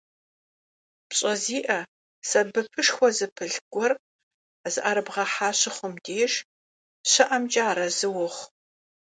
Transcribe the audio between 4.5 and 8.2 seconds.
зыӀэрыбгъэхьэ щымыхъум деж щыӀэмкӀэ арэзы